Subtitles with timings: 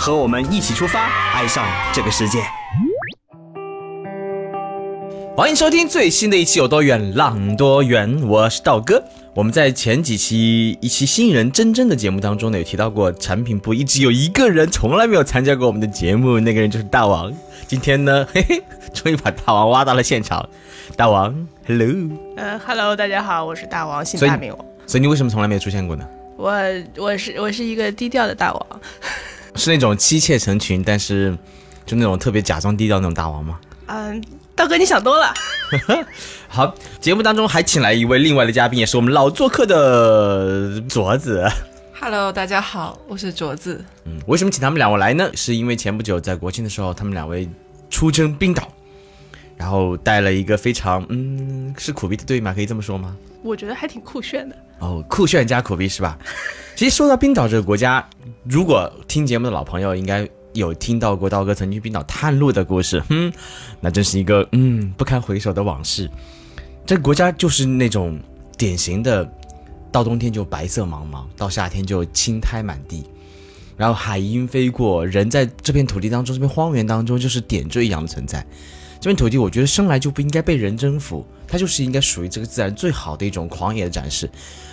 [0.00, 1.62] 和我们一起出发，爱上
[1.92, 2.38] 这个世界。
[5.36, 9.04] 欢迎收听最新的一期有多远浪多远，我是道哥。
[9.34, 17.30] 我们在前几期一期新人真真的节目当中呢，有提到过产品部一直有一个人从来没有参加过我们的节目，那个人就是大王。
[17.66, 18.62] 今天呢，嘿 嘿，
[18.94, 20.48] 终于把大王挖到了现场。
[20.96, 21.88] 大王，hello，
[22.38, 24.66] 呃，hello，大家好，我是大王，姓大名王。
[24.86, 26.08] 所以你为什么从来没有出现过呢？
[26.38, 26.54] 我
[26.96, 28.66] 我是我是一个低调的大王，
[29.54, 31.36] 是那种妻妾成群，但是
[31.84, 33.58] 就那种特别假装低调那种大王吗？
[33.86, 34.22] 嗯。
[34.56, 35.32] 道哥，你想多了。
[36.46, 41.48] 好，节目当中还请来一位另外的嘉宾，也是我们老做客的镯子。
[41.98, 43.82] Hello，大家好，我是镯子。
[44.04, 45.30] 嗯，为什么请他们两位来呢？
[45.32, 47.48] 是因为前不久在国庆的时候，他们两位
[47.88, 48.68] 出征冰岛，
[49.56, 52.52] 然后带了一个非常嗯是苦逼的队吗？
[52.52, 53.16] 可以这么说吗？
[53.42, 54.54] 我觉得还挺酷炫的。
[54.80, 56.18] 哦，酷炫加苦逼是吧？
[56.74, 58.04] 其实说到冰岛这个国家，
[58.42, 60.28] 如果听节目的老朋友应该。
[60.52, 63.32] 有听到过道哥曾经去冰岛探路的故事，哼，
[63.80, 66.10] 那真是一个嗯不堪回首的往事。
[66.84, 68.18] 这个国家就是那种
[68.58, 69.24] 典型的，
[69.92, 73.06] 到冬天就白色茫茫，到夏天就青苔满地，
[73.76, 78.44] 然后海鹰飞过，人在这片土地当中，这片荒原当中就是点缀一样的存在。
[79.00, 84.28] 这片土地，我觉得生来就不应该被人征服，它就是应该属于这个自然最好的一种狂野的展示。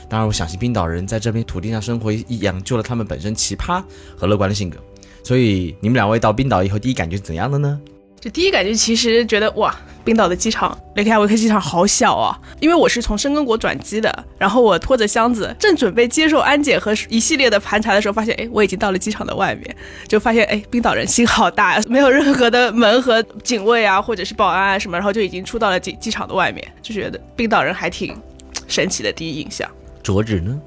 [0.10, 3.84] 当然，我相信冰岛人在这片土地上生活，养就了他们本身奇葩
[4.16, 4.78] 和乐观的性格。
[5.24, 7.80] 所以你们两位到冰岛以后，第一感觉是怎样的呢？
[8.20, 12.40] 就第一感觉，其实觉得哇，冰岛的机场雷克雅维克机场好小啊！
[12.60, 19.76] 因为我是从申根国转机的，然后我拖着箱子，正准备接受安检和一系列的盘查的时候，发现哎，我已经到了机场的外面，
[20.08, 28.16] 就发现哎，冰岛人心好大，没有任何的门和警卫啊，或者是保安啊什么，然后就已经出到了机机场的外面，就觉得冰岛人还挺
[28.68, 29.70] 神奇的第一印象。
[30.08, 30.58] 所指呢？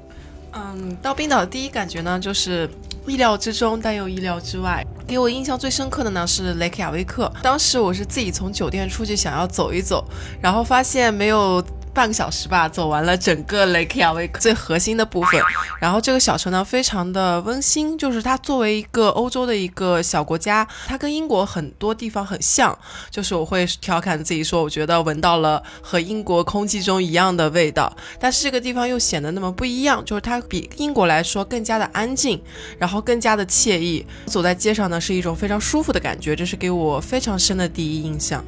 [0.53, 2.69] 嗯，到冰岛的第一感觉呢，就是
[3.07, 4.85] 意料之中，但又意料之外。
[5.07, 7.31] 给我印象最深刻的呢是雷克雅未克。
[7.41, 10.05] 当时我是自己从酒店出去，想要走一走，
[10.39, 11.63] 然后发现没有。
[11.93, 15.41] 半个小时吧，走完了整个雷克雅未克最核心的部分。
[15.79, 22.77] 然后这个小城呢，非常的温馨，就是它作为一个欧洲的一个小国家，它跟英国很多地方很像。
[23.09, 27.91] 就是我会调侃自己说，我觉得闻到了和英国空气中一样的味道。
[28.19, 32.41] 但是这个地方又显得那么不一样，就是它比英国来说更加的安静，
[32.77, 34.05] 然后更加的惬意。
[34.25, 38.43] 走在街上呢，是一种非常舒服的感觉，这是给我非常深的第一印象。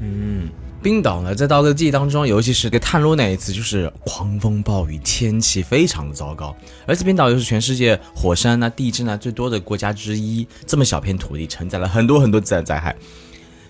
[0.00, 0.48] 嗯。
[0.88, 6.56] 冰岛呢，在刀哥记忆当中，尤其是给探路那一次，就是狂风暴雨，天气非常的糟糕。
[6.86, 12.96] 而且冰岛又是全世界火山啊、地震啊最多的国家之一，这么小片土地承载了很多很多自然灾害。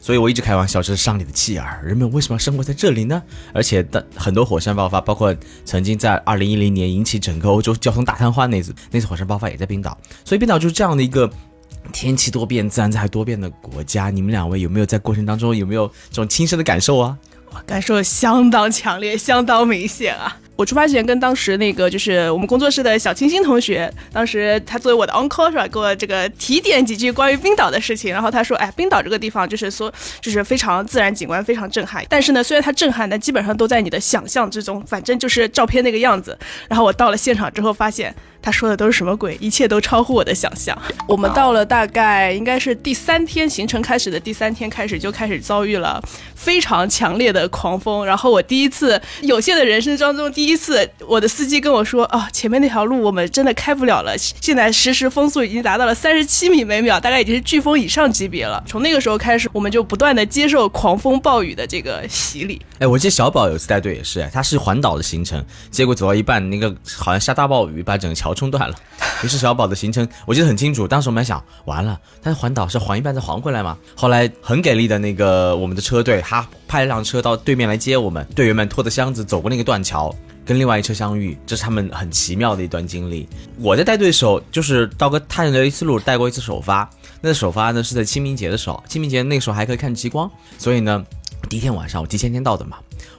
[0.00, 1.82] 所以我一直开玩笑，这是上帝的弃儿。
[1.84, 3.20] 人们为什么要生活在这里呢？
[3.52, 5.34] 而且的很多火山爆发，包括
[5.64, 9.98] 曾经在二零一零年引起整个欧洲交通大瘫痪那次，那次火山爆发也在冰岛。
[10.24, 11.28] 所以冰岛就是这样的一个。
[11.92, 17.16] 天气多变、自然灾害多变的国家，你们两位有没有在过程当中有没有这种亲身的感受啊？
[17.50, 20.36] 我感受相当强烈，相当明显啊！
[20.58, 28.12] 我出发前跟当时那个就是我们工作室的小清新同学，当时他作为我的 uncle 是吧，给我这个提点几句关于冰岛的事情。
[28.12, 29.88] 然后他说，哎，冰岛这个地方就是说，
[30.20, 32.04] 就是非常自然景观非常震撼。
[32.08, 36.36] 但是呢，虽然它震撼，但基本上都在你的想象之中，反正就是照片那个样子。
[36.68, 38.12] 然后我到了现场之后发现。
[38.40, 39.36] 他说的都是什么鬼？
[39.40, 40.80] 一切都超乎我的想象。
[41.08, 46.00] 我们到了大概应该是第三天行程开始的第三天开始，就开始遭遇了
[46.36, 48.06] 非常强烈的狂风。
[48.06, 62.62] 然后我第一次有限的人生当中第一次，我的司机跟我说：“啊，前面那条路我们真的开不了了，现在实时风速已经达到了三十七米每秒，大概已经是飓风以上级别了。”从那个时候开始，我们就不断的接受狂风暴雨的这个洗礼。
[62.78, 68.34] 哎，我记得小宝有次带队也是，他是环岛的行程，结果走到一半，那个好像下大暴雨，把整个桥。
[68.38, 68.74] 冲断了，
[69.24, 70.86] 于是小宝的行程我记得很清楚。
[70.86, 73.76] 当时我们还想，完了，他环岛是环一半再还回来吗？
[73.96, 78.24] 后来很给力的那个我们的车队，他派了辆车到对面来接我们。
[78.36, 80.14] 队员们拖着箱子走过那个断桥，
[80.48, 83.28] 跟另外一车相遇，这是他们很奇妙的一段经历。
[83.58, 86.88] 我在带队的时候，就是道哥探了一次路，带过一次首发。
[87.20, 91.04] 那首发呢是在清明节的时候，清明节那时候还可以看极光，所以呢。
[91.48, 92.78] 第一天晚上我提前天到的嘛，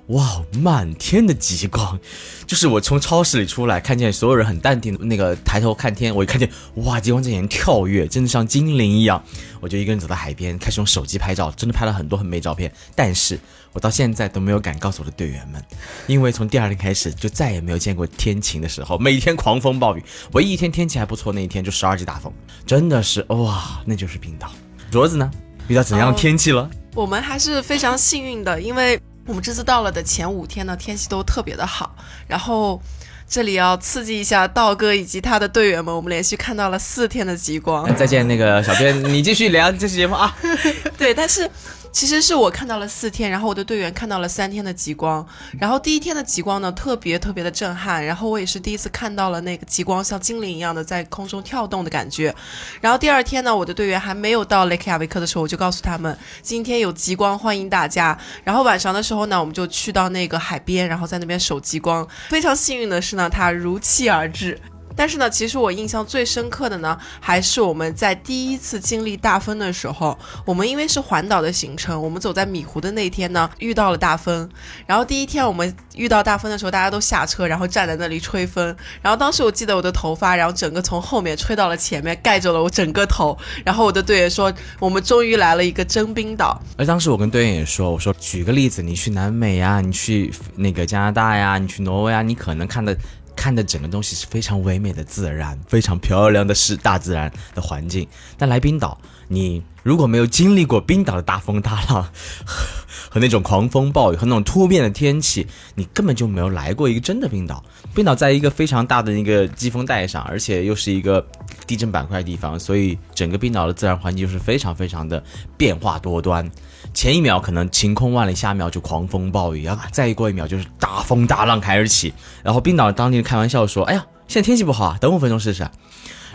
[0.09, 2.00] 哇，满天的极光，
[2.47, 9.23] 就是我从超市里出来，看见所有人很淡定的那个抬头看天，我一看见哇，极光在眼前跳跃，真的像精灵一样，
[9.59, 13.39] 我就一个人走到海边，开始用手机拍照，真的拍了很多很美照片，但是
[13.71, 15.63] 我到现在都没有敢告诉我的队员们，
[16.07, 22.33] 因为从第二天开始就再也没有见过天晴的时候，每天狂风暴雨，唯一一天天气还不错那一天就十二级大风，
[22.65, 24.51] 真的是哇，那就是冰岛。
[24.91, 25.29] 镯子呢？
[25.67, 26.67] 遇到怎样的天气了？
[26.95, 31.95] 我们还是非常幸运的，因为我们这次到了的前五天呢，天气都特别的好。
[32.27, 32.81] 然后
[33.27, 37.95] 这里要刺激一下道哥以及他的队员们，我们连续看到了四天的极光。
[37.95, 40.35] 再见，那个小编，你继续聊这期节目啊。
[40.97, 41.47] 对，但是。
[41.91, 45.25] 其实是我看到了四天，然后我的队员看到了三天的极光，
[45.59, 52.33] 然后第一天的极光呢特别特别的震撼，然后我也是第一次看到了那个极光像精灵一样的在空中跳动的感觉，
[52.80, 58.18] 然后第二天呢，我的队员还没有到雷克雅维克的时候，我就告诉他们今天有极光，欢迎大家。
[58.44, 62.07] 然后晚上的时候呢，我们就去到那个海边，然后在那边守极光。
[62.30, 64.59] 非常幸运的是呢，它如期而至。
[65.00, 74.50] 但是呢，其实我印象最深刻的呢，还是我们在第一次经历大风的时候，我们因为是环岛的行程，我们走在米湖的那天呢，遇到了大风。
[74.86, 78.75] 然后第一天我们遇到大风的时候，大家都下车，然后站在那里吹风。
[79.01, 83.38] 然后当时我记得我的头发，然后整个从后面吹到了前面，盖住了我整个头。
[83.63, 86.62] 然后我的队员说，我们终于来了一个真冰岛。
[86.78, 92.94] 而当时我跟队员也说，我说举个例子，你去南美呀，你去那个加拿大呀，你去挪威啊，你可能看的。
[93.39, 98.06] 看的整个东西是非常唯美的自然，非常漂亮的是大自然的环境。
[98.38, 99.00] 但来冰岛，
[99.30, 102.06] 你如果没有经历过冰岛的大风大浪
[103.09, 107.63] 和那种狂风暴雨和那种突变的天气，你根本就没有来过一个真的冰岛。
[107.95, 111.25] 冰岛在一个非常大的一个季风带上，而且又是一个
[111.65, 115.24] 地震板块地方，所以整个冰岛的自然环境就是非常非常的
[115.56, 116.51] 变化多端。
[116.93, 119.87] 前一秒可能晴空万里，下一秒就狂风暴雨啊！
[119.91, 122.13] 再过一秒就是大风大浪开始起。
[122.43, 125.63] 然后冰岛当地人开玩笑说：“哎呀，现在天气不好啊，等五分钟试试。”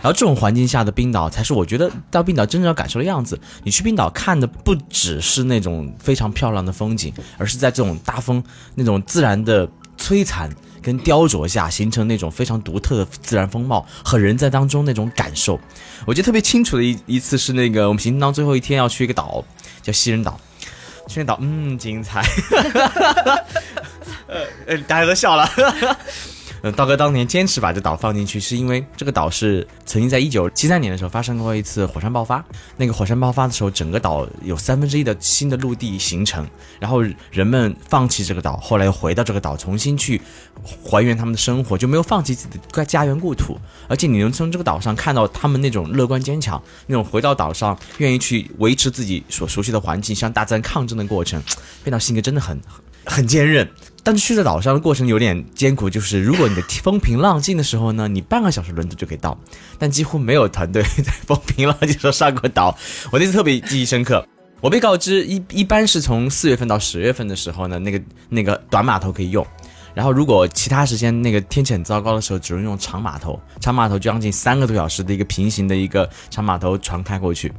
[0.01, 3.39] 然后这种环境下的冰岛才是我觉得到冰岛真正要感受的样子。
[3.63, 8.43] 你去冰岛看的不只是那种非常漂亮的风景，而是在这种大风、
[8.75, 10.47] 那种自然的摧残
[10.79, 15.59] 跟雕琢下，形成那种非常独特的自然风貌和人在当中那种感受。
[16.05, 19.43] 我记得特别清楚的一一次是那个我们行程当最后一天要去一个岛，
[19.85, 20.39] 叫西人岛。
[21.07, 22.23] 西人岛，嗯，精彩。
[24.65, 25.47] 呃，大家都笑了。
[26.71, 32.43] 道哥当年坚持把这岛放进去，是因为这个岛是曾经在一九七三年的时候发生过一次火山爆发。
[32.75, 36.47] 那个火山爆发的时候，整个岛有三分之一的新的陆地形成，
[36.79, 40.19] 然后人们放弃这个岛，后来又回到这个岛，重新去
[40.83, 43.59] 还原他们的生活，就没有放弃自己的家园故土。
[43.87, 51.41] 而且你能从这个岛上看到他们那种乐观坚强，那种回到岛上愿意去维持自己所熟悉的环境，向大自然抗争的过程。
[51.83, 52.59] 变岛性格真的很
[53.05, 53.69] 很坚韧。
[54.05, 59.35] 但是去在岛上的过程有点艰苦，就是如果你的风平浪静的时候呢，你半个小时轮子就可以到，
[59.79, 62.77] 但几乎没有团队在风平浪静时候上过岛。
[63.11, 64.23] 我那次特别记忆深刻，
[64.61, 67.99] 我被告知一一般是从四月份到十月份的时候呢，那个
[68.29, 69.43] 那个短码头可以用，
[69.95, 77.51] 然后如果其他时间那个天气很糟糕的时候，只能用长码头，长码头将近三个多小时的一个平行的一个长码头船开过去。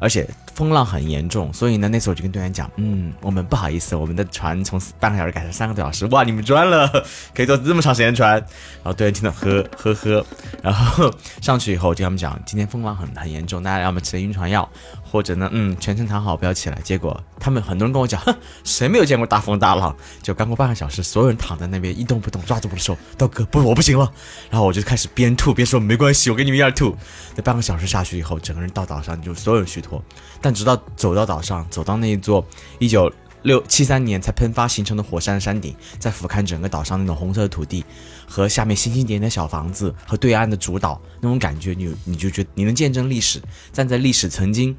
[0.00, 6.06] 而且风浪很严重，所以呢，那次我就跟队员讲，嗯，我们不好意思，我们的船从半个小时改成三个多小时。
[6.06, 6.88] 哇，你们赚了，
[7.34, 8.32] 可以坐这么长时间船。
[8.32, 10.26] 然后队员听到呵呵呵，
[10.62, 14.68] 然后上去以后就跟他们讲，今天风浪很很严重，大家要么吃晕船药，
[15.02, 16.78] 或者呢，嗯，全程躺好不要起来。
[16.82, 19.96] 结果他们很多人跟我讲，哼，谁没有见过大风大浪？
[20.22, 24.12] 就刚过半个小时，所有人躺在那边一动不动，抓住我的手，刀哥，不，我不行了。
[24.50, 26.94] 然后我就开始边吐边说，没关系，我跟你们一样吐。
[27.34, 30.02] 那半个小时下去以后，整个人到岛上就所有人虚脱。
[30.42, 32.44] 但直到走到岛上，走到那一座
[32.78, 33.10] 一九
[33.42, 37.84] 六七三年才喷发形成的火山山顶，再俯瞰整个岛上那种红色的土地，
[38.26, 43.40] 和下面星星点点的小房子，和对岸的主岛那种感觉，你你就觉你能见证历史，
[43.72, 44.76] 站在历史曾经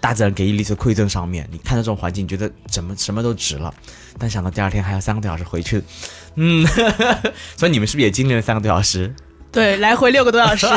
[0.00, 3.72] 大自然给予历史馈赠上面，你看到这种环境，你觉得怎么什么都值了。
[4.18, 5.82] 但想到第二天还要三个多小时回去，
[6.36, 6.66] 嗯，
[7.56, 9.14] 所以你们是不是也经历了三个多小时？
[9.54, 10.66] 对，来回六个多小时。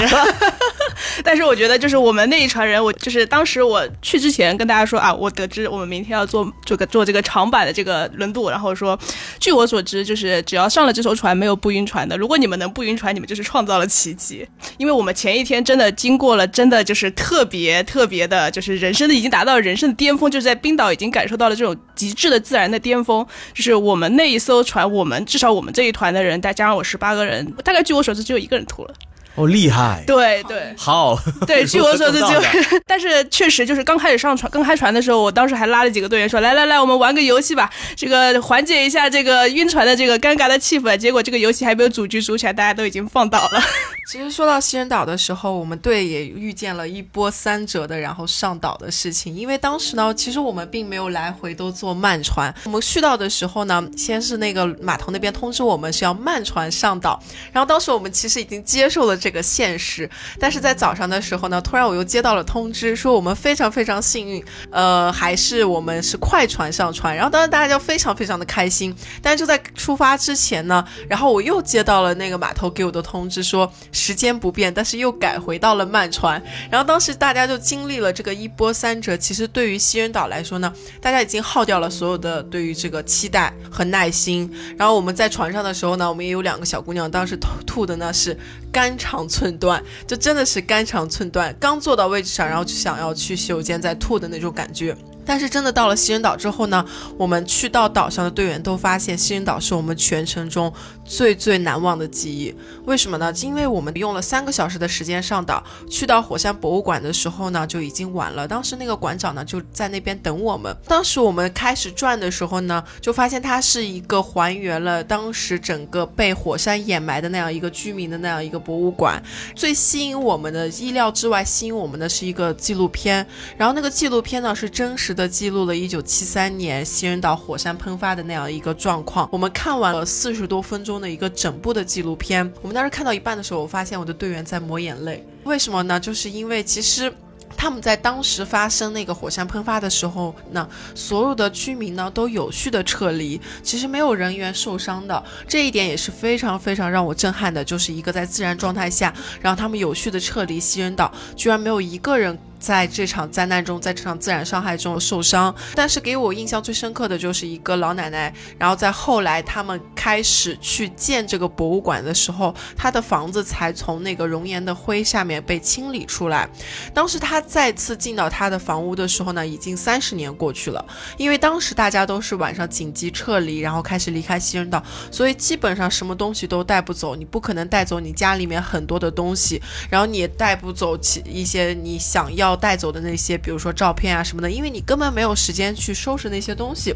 [1.23, 8.97] 但是我觉得，就是我们那一船人，我就是当时我去之前跟大家说啊，我得知我们明天要做这个做这个长板的这个轮渡，然后说，
[9.39, 12.17] 据我所知，就是只要上了这艘船，没有不晕船的。
[12.17, 14.47] 如果你们能不晕船，你们就是创造了奇迹。
[14.77, 23.25] 因为我们前一天真的经过了，真的就是特别特别的，就是人生的已经达到人生的巅峰，就是在冰岛已经感受到了这种极致的自然的巅峰。
[23.53, 28.93] 就是我们那一艘船，我们至少我们这一团的人，再加上我十八个人，大概据我所知，只有一个人吐了。
[29.37, 40.97] 哦，厉害，对对好， 对，据我所知就如 何做到的， 但是确实就是刚开始上船、刚开船的时候，我当时还拉了几个队员说，来来来，我们玩个游戏吧，这个缓解一下这个晕船的这个尴尬的气氛。
[40.97, 43.61] 结果这个游戏还没有组局组起来，大家都已经放倒了。
[44.09, 49.35] 其实说到西人岛的时候，我们队也遇见了一波三折的，然后上岛的事情。
[49.35, 52.53] 因为当时呢，其实我们并没有来回都坐慢船。
[52.63, 60.09] 我们续到的时候呢，先是那个码头那边通知我们是要慢船上岛，然后当时我们其实已经接受了这这个现实。
[60.39, 64.41] 但是在早上的时候呢，突然我又接到了通知，说我们非常非常幸运，
[64.71, 67.13] 呃，还是我们是快船上船。
[67.13, 68.95] 然后当时大家就非常非常的开心。
[69.21, 76.41] 但是就在出发之前呢，然后我又接到了那个码头给我的通知，说时间不变，但是又改回到了慢船。
[76.71, 79.17] 然后当时大家就经历了这个一波三折。
[79.17, 84.49] 其实对于西人岛来说呢，大家已经耗掉了所有的对于这个期待和耐心。
[84.77, 88.37] 然后我们在船上的时候呢，我们也有两个小姑娘，当时吐吐的呢是
[88.77, 94.95] 肝肠寸断，就真的是肝肠寸断，刚坐到位置上，然后就想要去洗手间再吐的那种感觉。
[95.25, 96.85] 但是真的到了西人岛之后呢，
[97.17, 100.71] 我们去到岛上的队员都发现，西人岛是我们全程中
[101.07, 102.53] 最最难忘的记忆。
[102.85, 103.33] 为什么呢？
[103.41, 108.47] 因为我们用了三个小时的时间上岛，去到火山博物馆的时候呢，就已经晚了。
[108.47, 110.75] 当时那个馆长呢就在那边等我们。
[110.85, 119.21] 当时我们开始转的时候呢，就发现它是一个还原了当时整个被火山掩埋的那样一个居民的那样一个博物馆。
[119.55, 123.25] 最吸引我们的意料之外，吸引我们的是一个纪录片。
[123.55, 129.29] 然后那个纪录片呢是真实的记录了1973年西人岛火山喷发的那样一个状况。
[129.31, 132.51] 我们看完了四十多分钟的一个整部的纪录片。
[132.61, 135.25] 我们当时看到一半的时候，我发现我的队员在抹眼泪。
[135.43, 135.99] 为什么呢？
[135.99, 137.13] 就是因为其实。
[137.55, 149.11] 他们在当时发生那个火山喷发的时候呢，所有的居民呢都有序的撤离，其实没有人员受伤的，这一点也是非常非常让我震撼的，就是一个在自然状态下，
[149.41, 152.37] 然后他们有序的撤离西人岛，居然没有一个人。
[152.59, 158.33] 在这场灾难中，在这场自然伤害中受伤，但是给我印象最深刻的就是一个老奶奶。
[158.57, 166.49] 然后在后来他们开始去建这个博物馆的时候，她的房子才从那个熔岩的灰下面被清理出来。
[166.93, 170.83] 当时她再次进到她的房屋的时候呢，已经三十年过去了。
[171.17, 177.15] 因为当时大家都是晚上紧急撤离，然后开始离开西人岛，所以基本上什么东西都带不走。
[177.15, 182.46] 你不可能带走你家里面很多的东西，然后你也带不走其一些你想要。
[182.47, 186.93] 要带走的那些，比如说照片啊什么的，因为你根本没有时间去收拾那些东西，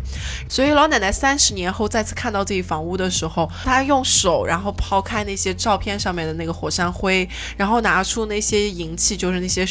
[0.49, 7.27] 所以老奶奶三十年后再次看到自己房屋的时候，她用手然后抛开那些照片上面的那个火山灰，
[7.57, 9.65] 然后拿出那些银器，就是那些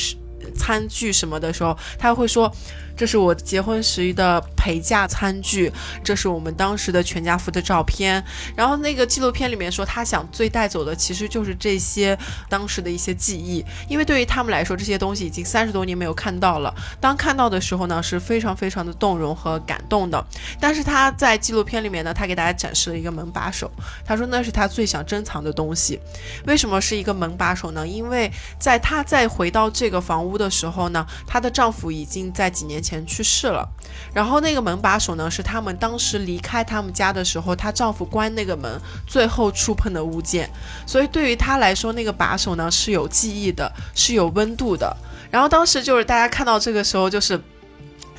[0.55, 2.53] 餐具什么的时候，她会说。
[3.01, 5.73] 这是我结婚时的陪嫁餐具，
[6.05, 8.23] 这是我们当时的全家福的照片。
[8.55, 12.15] 然后那个纪录片里面说，他想最带走的其实就是这些
[12.47, 16.75] 当时的一些记忆，因为对于他们来说，这些东西已经三十多年没有看到了。
[17.01, 20.23] 当看到的时候呢，是非常非常的动容和感动的。
[20.61, 23.71] 但是他在纪录片里面呢，他给大家展示了一个门把手，
[24.05, 25.99] 他说那是他最想珍藏的东西。
[26.47, 27.89] 为什么是一个门把手呢？
[27.89, 32.90] 因为在他再回到这个房屋的时候呢，她的丈夫已经在几年前。
[32.91, 33.67] 前去世了，
[34.13, 40.51] 然后那个门把手呢，是他们当时离开他们家的时候，她丈夫关那个门最后触碰的物件，
[40.87, 44.97] 所以对于她来说，那个把手呢是有记忆的，是有温度的。
[45.31, 47.41] 然后当时就是大家看到这个时候，就是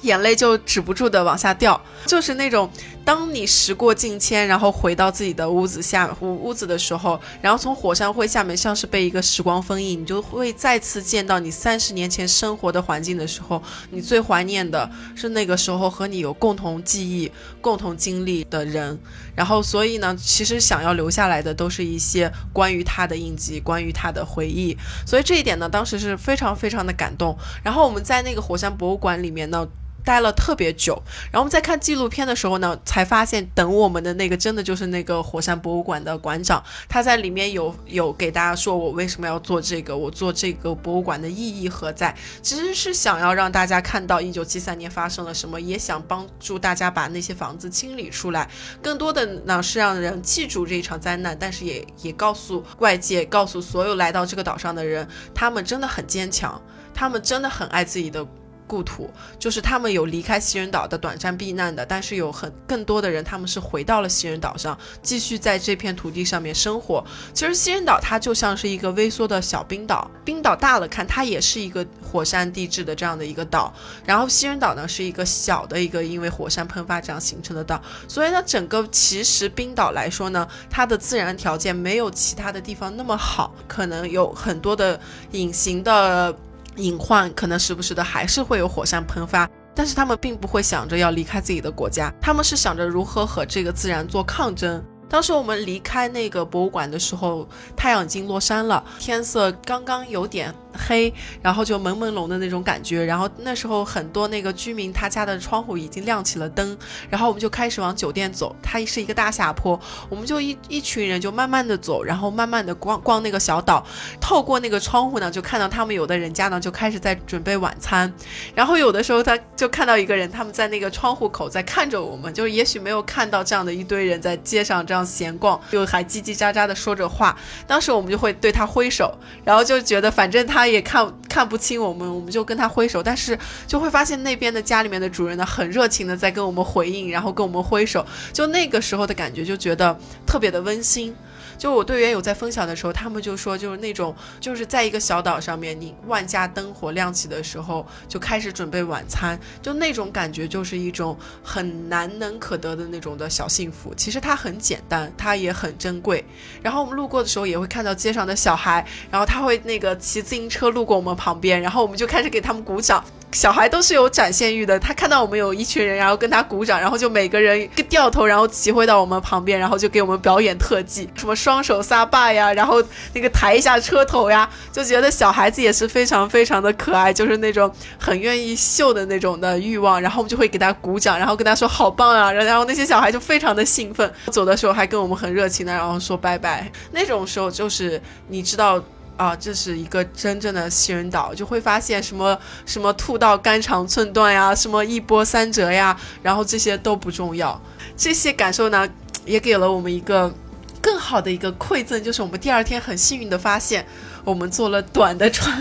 [0.02, 2.70] 眼泪就止不住的往下掉，就是那种。
[3.04, 18.98] 当你时过境迁，然后回到自己的屋子下屋屋子的时候，然后从火山灰下面像是被一个时光封印，你就会再次见到你三十年前生活的环境的时候，你最怀念的是那个时候和你有共同记忆、共同经历的人。
[19.36, 24.78] 然后，所以呢，其实想要留下来的都是一些关于他的印记，关于他的回忆。
[25.06, 27.36] 所以这一点呢，当时是非常非常的感动。
[27.64, 29.68] 然后我们在那个火山博物馆里面呢。
[30.04, 48.50] 待了特别久，然后我们在看纪录片的时候呢，才发现等我们的那个真的就是那个火山博物馆的馆长，他在里面有有给大家说我为什么要做这个，我做这个博物馆的意义何在，其实是想要让大家看到一九七三年发生了什么，也想帮助大家把那些房子清理出来，
[48.82, 56.62] 更多的呢是让人记住这一场灾难，但是也也告诉外界，告诉所有来到这个岛上的人，他们真的很坚强，
[56.94, 58.26] 他们真的很爱自己的。
[58.72, 67.04] 故土，就是他们有离开西人岛的短暂避难的，但是有很更多的人他们是回到了西人岛上，继续在这片土地上面生活。
[67.34, 73.74] 其实西人岛它就像是一个微缩的小冰岛，冰岛大了看它也是一个火山地质的这样的一个岛，
[74.06, 84.98] 然后西人岛呢是一个小的一个因为火山喷发这样形成的岛，所以呢整个其实冰岛来说呢，它的自然条件没有其他的地方那么好，可能有很多的
[85.32, 86.34] 隐形的。
[86.78, 94.84] 隐患可能时不时的还是会有火山喷发，但是他们并不会想着要离开自己的国家，他们是想着如何和这个自然做抗争。
[95.10, 100.56] 当时我们离开那个博物馆的时候，太阳已经落山了，天色刚刚有点。
[100.74, 106.78] 黑，然后就朦朦胧的那种感觉，然后那时候很多那个居民他家的窗户已经亮起了灯，
[107.10, 113.86] 然后我们就开始往酒店走，它是一个大下坡，我们就一一群人就慢慢的走，然后慢慢的逛逛那个小岛，
[114.22, 118.12] 透过那个窗户呢，就看到他们有的人家呢就开始在准备晚餐，
[118.56, 127.38] 然后有的时候他就看到一个人，他们在那个窗户口在看着我们，就是也许没有看到这样的一堆人在街上这样闲逛，就还叽叽喳喳的说着话，
[127.68, 129.14] 当时我们就会对他挥手，
[129.44, 130.61] 然后就觉得反正他。
[130.62, 141.16] 他也看看不清我们，我们就跟他挥手，但是就会发现那边的家里面的主人呢，很热情的在跟我们回应，然后跟我们挥手，就那个时候的感觉就觉得特别的温馨。
[141.62, 153.94] 就我队员有在分享的时候，他们就说，就是那种就是在一个小岛上面，你万家灯火亮起的时候，就开始准备晚餐，就那种感觉就是一种很难能可得的那种的小幸福。
[153.94, 156.26] 其实它很简单，它也很珍贵。
[156.64, 163.06] 然后我们路过的时候，也会看到街上的小孩，然后他会那个骑自行车路过我们旁边，然后我们就开始给他们鼓掌。
[163.34, 172.84] 小孩都是有展现欲的，他看到我们有一群人，然后跟他鼓掌，然后就每个人一个掉头，然后骑回到我们旁边，然后就给我们表演特技，什么双手撒把呀，然后
[173.14, 188.84] 那个抬一下车头呀，就觉得小孩子也是非常非常的可爱，就是那种很愿意秀的那种的欲望，然后我们就会给他鼓掌，然后跟他说好棒啊，然后那些小孩就非常的兴奋，走的时候还跟我们很热情的，然后说拜拜，那种时候就是你知道。
[189.22, 192.36] 啊，这是一个真正的西人岛，就会发现什么
[192.66, 197.62] 什么吐到肝肠寸断呀，什么一波三折呀，然后这些都不重要。
[197.96, 198.90] 这些感受呢，
[199.24, 200.34] 也给了我们一个
[200.82, 203.86] 更好的一个馈赠，就是我们第二天很幸运的发现，
[204.24, 205.56] 我们坐了短的船。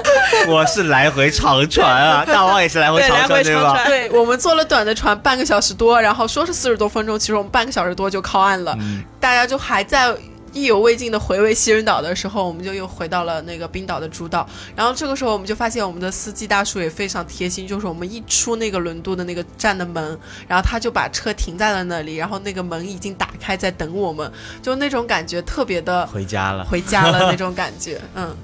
[0.46, 3.82] 我是来回长船啊，大王也是来回长船对吧？
[3.86, 8.76] 对，我们坐了短的船，半个小时多，然后说是四十多分钟，其实我们半个小时多就靠岸了，
[9.18, 10.14] 大家就还在。
[10.56, 14.48] 意犹未尽的回味西人岛的时候，我们就又回到了那个冰岛的主岛。
[14.74, 28.00] 然后这个时候，我们就发现我们的司机大叔也非常贴心，就是我们一出那个轮渡的那个站的门，然后他就把车停在了那里，然后那个门已经打开在等我们，就那种感觉特别的回家了，回家了那 种感觉。
[28.14, 28.34] 嗯，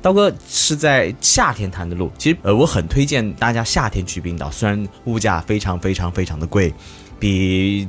[0.00, 6.72] 刀哥是在夏天谈的路，其实呃我很推荐大家夏天去冰岛，虽然物价非常非常非常的贵，
[7.18, 7.86] 比。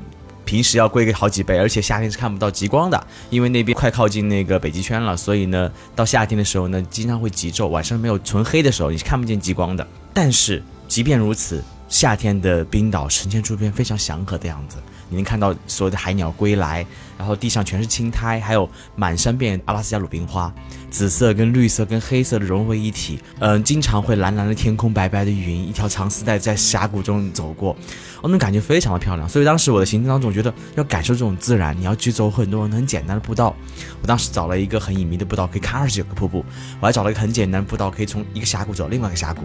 [0.50, 9.88] 平时要贵个好几倍，而且夏天是看不到极光的，因为那边快靠近那个北极圈了，所以呢，到夏天的时候呢，经常会极昼，晚上没有纯黑的时候，你是看不见极光的。
[10.12, 14.78] 但是即便如此，夏天的冰岛呈现出一片非常祥和的样子。
[15.10, 16.86] 你能看到所有的海鸟归来，
[17.18, 20.54] 然后地上全是青苔，还有满山遍阿拉斯加鲁冰花，
[20.90, 23.20] 紫色跟绿色跟黑色的融为一体。
[23.40, 27.76] 嗯，经常会蓝蓝的天空，白白的云，一条长丝带在峡谷中走过，
[28.22, 29.28] 我那感觉非常的漂亮。
[29.28, 33.56] 所以当时我的行程当中，觉得要感受这种自然，你要去走很多很简单的步道。
[34.02, 36.46] 我当时找了一个很隐秘的步道，可以看二十九个瀑布。
[36.80, 39.42] 我还找了一个很简单的步道，可以从一个峡谷走另外一个峡谷。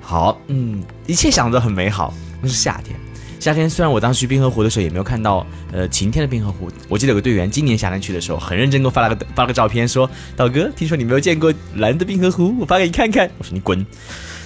[0.00, 2.14] 好，嗯，一切想着很美好。
[2.40, 2.98] 那是夏天。
[3.42, 13.28] 夏天虽然我当时去冰河湖的时候也没有看到呃晴天的冰河湖，我记得有个队员今年夏天去的时候很认真给我发了个发了个照片，说道哥，听说你没有见过蓝的冰河湖，我发给你看看。
[13.38, 13.84] 我说你滚，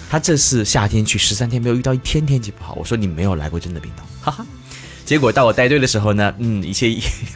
[0.09, 2.72] 他这是夏天去十三天没有遇到一天天气不好。
[2.72, 4.46] 我说你没有来过真的冰岛，哈哈。
[5.04, 6.88] 结果到我带队的时候呢，嗯，一切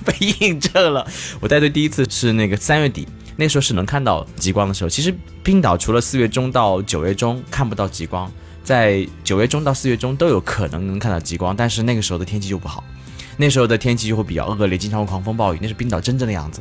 [0.02, 1.06] 被印证了。
[1.40, 4.88] 我带队第一次是那个三月底，那时候是能看到极光的时候。
[4.88, 8.32] 其实冰岛除了四月中到九月中看不到极光。
[8.70, 12.84] 在九月中到四月中都有可能能看到极光，但是那个时候的天气就不好，
[13.36, 16.60] 那时候的天气就会比较恶劣，经常会狂风暴雨，那是冰岛真正的样子。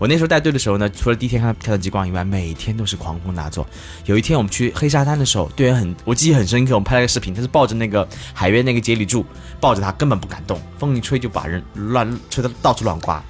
[0.00, 3.64] 我那时候带队的时候呢，除了第一天看到看到极光以外，每天都是狂风大作。
[4.06, 9.24] 有一天我们去黑沙滩的时候，队员很我记忆很深刻，我们拍了个视频，他是抱着那个海边那个接力柱，
[9.60, 13.22] 抱着它根本不敢动，风一吹就把人乱吹得到处乱刮，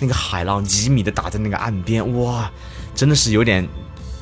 [0.00, 2.50] 那个海浪几米的打在那个岸边，哇，
[2.92, 3.64] 真的是有点。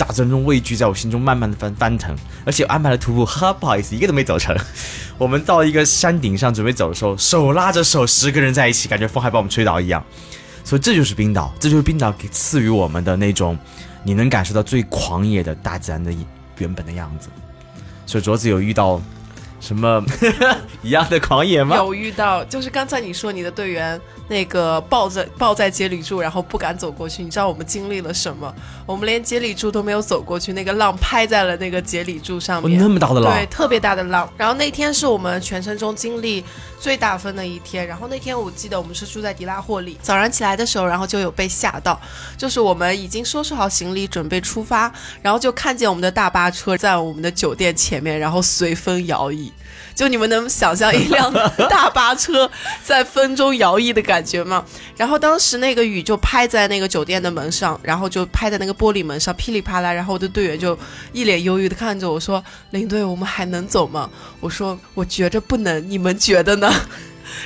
[0.00, 4.56] 大尊中畏惧，在我心中慢慢的翻翻腾，而且安排了徒步，哈，不好意思，一个都没走成。
[5.18, 10.02] 我们到一个山顶上准备走的时候，手拉着手，十个人在一起，感觉风还把我们吹倒一样。
[10.64, 13.58] 所以这就是冰岛，这就是冰岛给赐予我们的那种，
[14.02, 16.10] 你能感受到最狂野的大自然的
[16.56, 17.28] 原本的样子。
[18.06, 19.02] 所以卓子有遇到
[19.60, 20.02] 什么
[20.82, 21.76] 一样的狂野吗？
[21.76, 27.22] 有遇到，就是刚才你说你的队员那个抱着抱在节里柱，然后不敢走过去。
[27.22, 28.52] 你知道我们经历了什么？
[28.86, 34.28] 我们连节里柱都没有走过去，那个浪拍在了那个节里柱上面，那么大的浪，对，特别大的浪。
[34.36, 36.42] 然后那天是我们全程中经历
[36.80, 37.86] 最大风的一天。
[37.86, 42.00] 然后那天我记得我们是住在迪拉霍里，早上起来的时候，然后就有被吓到，
[42.38, 49.52] 就是我们已经收拾好行李准备出发，然后就看见我们的大巴车在我们的酒店前面，然后随风摇曳。
[50.00, 51.30] 就你们能想象一辆
[51.68, 52.50] 大巴车
[52.82, 54.64] 在风中摇曳的感觉吗？
[54.96, 59.92] 然后当时那个雨就拍在那个酒店的门上，然后就拍在那个玻璃门上，噼里啪啦。
[59.92, 60.78] 然后我的队员就
[61.12, 64.08] 一脸忧郁的看着我说：“领队，我们还能走吗？”
[64.40, 66.72] 我说：“我觉着不能，你们觉得呢？”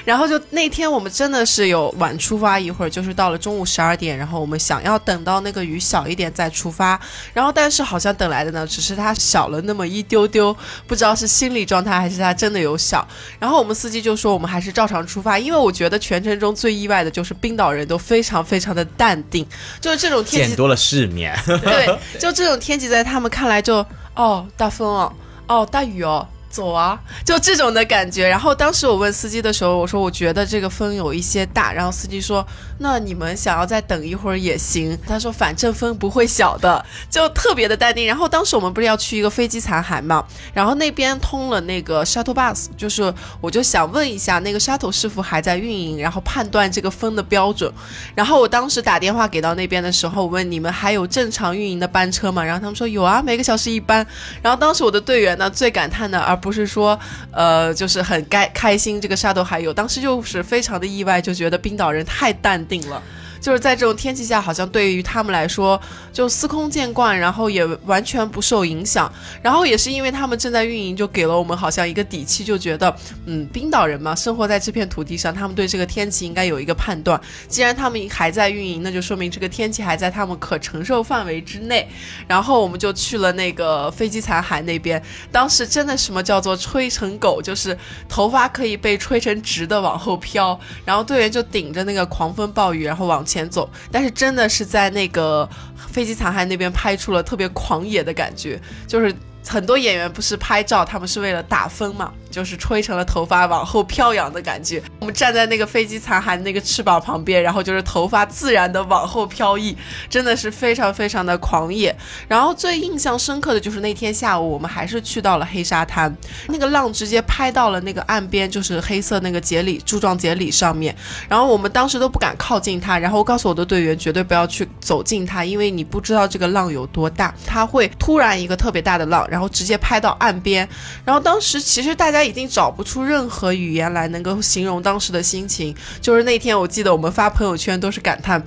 [0.05, 7.01] 然后就那天我们真的是有晚出发一会儿，就是到了中午十二点，然后我们想要等到那个雨小一点再出发，
[7.33, 13.07] 然后但是好像等来的呢，只是它小了那么一丢丢，不知道是心理状态还是它真的有小。
[13.39, 19.47] 然后我们司机就说我们还是照常出发，因为我觉得全程中最意外的就是冰岛人都非常非常的淡定，
[19.81, 25.13] 就是这种天气见多了世面，对，就这种天气在他们看来就哦大风哦，
[25.47, 26.27] 哦大雨哦。
[26.55, 28.29] 走啊，就这种的感觉。
[28.29, 31.73] 然后当时我问司机的时候，我说我觉得这个风有一些大。
[31.73, 32.47] 然后司机说，
[32.79, 34.97] 那你们想要再等一会儿也行。
[35.05, 38.07] 他说反正风不会小的，就特别的淡定。
[38.07, 47.73] 然后当时我们不是要去一个飞机残骸嘛，然后那边通了那个 shuttle bus，就是我就想问一下那个 shuttle 是否还在运营，然后判断这个风的标准。
[48.15, 52.45] 然后我当时打电话给到那边的时候，我问你们还有正常运营的班车吗？
[52.45, 54.07] 然后他们说有啊，每个小时一班。
[54.41, 56.99] 然后当时我的队员呢最感叹的，而不是说，
[57.31, 63.03] 呃，就是很该开心，这个沙头还有，当时就是非常的意外，就觉得冰岛人太淡定了。
[63.45, 65.79] 就是在这种天气下，好像对于他们来说
[66.15, 69.13] 就司空见惯，然后也完全不受影响。
[69.43, 77.21] 然后也是因为他们正在运营，就给了我们好像一个底气，就觉得，嗯，冰岛人嘛，生活在这片土地上，他们对这个天气应该有一个判断。
[77.47, 81.87] 既然他们还在运营，那就说明这个天气还在他们可承受范围之内。
[82.27, 87.77] 然后我们就去了那个飞机残骸那边，当时真的什么叫做吹成狗，就是
[88.09, 93.34] 头发可以被吹成直的往后飘，然后队员就顶着那个狂风暴雨，然后往前。
[93.35, 95.49] 前走，但是真的是在那个
[95.89, 99.13] 飞机残骸那边拍出了特别狂野的感觉，就是
[99.47, 102.13] 很多演员不是拍照，他们是为了打分嘛。
[102.35, 104.83] 就是吹成了头发往后飘扬的感觉。
[104.99, 109.77] 我们站在那个飞机残骸那个翅膀旁边，然后就是头发自然的往后飘逸，
[110.11, 111.97] 真的是非常非常的狂野。
[112.27, 116.13] 然后最印象深刻的就是那天下午，我们还是去到了黑沙滩，
[116.49, 120.93] 那个浪直接拍到了那个岸边，就是黑色那个节里柱状节理上面。
[121.29, 130.69] 然后我们当时都不敢靠近它，然后告诉我的队员绝对不要去走近它，因为你不知道这个浪有多大，它会突然一个特别大的浪，然后直接拍到岸边。
[131.05, 132.24] 然后当时其实大家。
[132.25, 135.75] 已经找不出任何语言来能够形容当时的心情。
[136.01, 138.43] 就是那天，我记得我们发朋友圈都是感叹，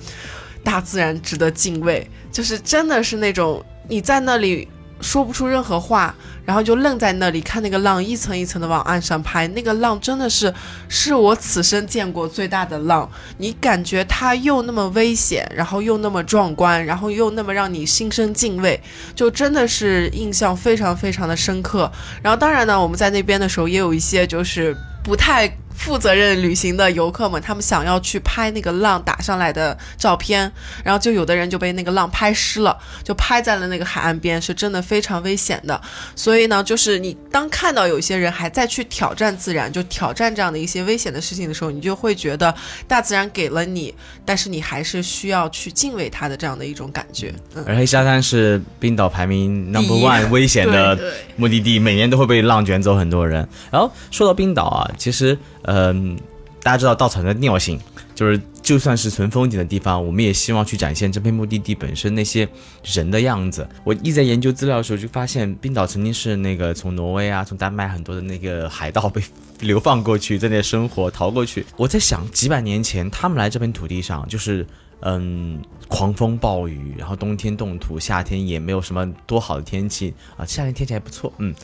[0.62, 2.08] 大自然值得敬畏。
[2.30, 4.68] 就是真的是那种你在那里
[5.00, 6.14] 说不出任何话。
[6.44, 10.52] 然后就愣在那里看那个浪一层一层的往岸上拍，那个浪真的是
[10.88, 13.06] 是我此生见过最大的浪。
[13.36, 18.80] 你感觉它又那么危险，然后又那么壮观，然后又那么让你心生敬畏，
[19.14, 21.92] 就真的是印象非常非常的深刻。
[22.22, 25.54] 然后当然呢，我们在那边的时候也有一些就是不太。
[25.78, 30.50] 负责任旅行的游客们，他们想要去拍那个浪打上来的照片，
[30.84, 35.80] 然后就有的人就被那个浪拍湿了，就拍在了那个海岸边，是真的非常危险的。
[36.16, 42.52] 所以呢，就是你当看到有些人还在去挑战自然，就挑战这样的一些危险的事情的时候，你就会觉得
[42.88, 43.94] 大自然给了你，
[44.26, 47.32] 但是你还是需要去敬畏它的这样的一种感觉。
[47.64, 50.98] 而黑沙滩是冰岛排名 number one 危险的
[51.36, 53.48] 目的地，每年都会被浪卷走很多人。
[53.70, 55.38] 然后说到冰岛啊，其实。
[55.62, 56.16] 嗯，
[56.62, 57.78] 大家知道稻草人的尿性，
[58.14, 62.48] 就是就算是纯风景的地方，我们也希望去展现这片目的地本身那些
[62.84, 63.68] 人的样子。
[63.84, 69.22] 我一在研究资料的时候，就发现冰岛曾经是那个从挪威啊、从丹麦很多的那个海盗被
[69.60, 71.64] 流放过去，在那生活逃过去。
[71.76, 74.66] 我在想，几百年前他们来这片土地上，就是
[75.00, 81.54] 嗯，狂风暴雨，然后冬天冻土，夏天也没有什么多好的天气啊，夏天天气还不错，嗯，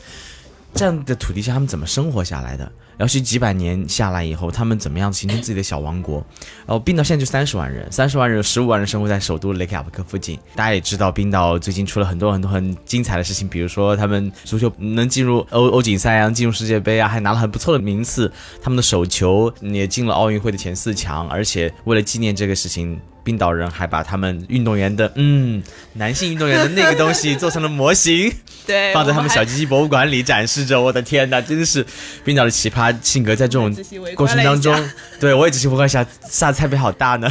[0.75, 2.69] 这样的土地上他们怎么生活下来的？
[2.97, 6.17] 然后是几百年下来以后，他们怎么样形成自己的小王国？
[6.65, 10.37] 然后冰岛现在就三十万人，三十万人有十五万人生活在首都雷克雅未克附近。
[10.53, 18.31] 大家也知道，冰岛最近出了很多很多很精彩的事情，比如说他们足球能进入欧欧锦赛啊，进入世界杯啊，还拿了很不错的名次。
[18.61, 22.99] 他们的手球也进了奥运会的前四强，而且为了纪念这个事情。
[23.25, 25.61] 冰岛人还把他们运动员的嗯
[25.93, 28.31] 男性运动员的那个东西做成了模型，
[28.65, 30.79] 对，放在他们小鸡鸡博物馆里展示着。
[30.79, 31.83] 我的天哪，真的是
[32.23, 33.75] 冰岛的奇葩性格，在这种
[34.15, 37.27] 过程当中下，对我也仔细围观一下，下菜杯好大呢。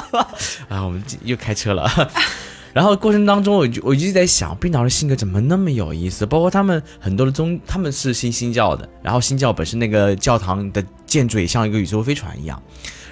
[0.68, 1.86] 啊，我们又开车了。
[2.72, 6.26] 然后过程当中，我就我一直在想，冰岛的性格怎么那么有意思？
[6.26, 12.62] 包括他们很多的宗，他们是信新教的，然后新教本身那个教堂的建筑也像一个宇宙飞船一样。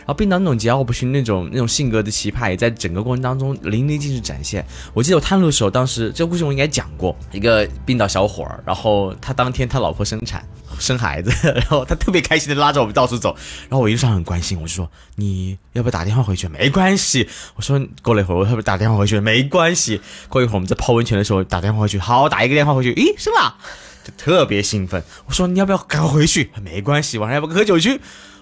[0.05, 4.65] 然后冰岛那种桀骜不驯那种那种性格的奇葩，也在整个过程当中淋漓尽致展现。
[4.93, 10.47] 我记得我探路的时候，当时这个故事我应该讲过，一个冰岛小伙儿，然后他当天他老婆生产
[10.79, 13.35] 生孩子，然后他特别开心的拉着我们到处走，
[13.69, 16.47] 然后我一路上很关心，我就说你要不要打电话回去？
[16.49, 19.19] 没关系，我说过了一会儿我要不要打电话回去？
[19.21, 23.57] 没关系，过一会儿我们在泡温泉的时候打电话回去，好，打一个电话回去，咦，生了，
[24.05, 25.03] 就特别兴奋。
[25.27, 26.51] 我说你要不要赶快回去？
[26.63, 28.01] 没关系，晚上要不要喝酒去？